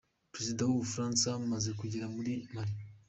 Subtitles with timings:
[0.33, 2.75] Perezida w’u Bufaransa amaze kugera muri Mali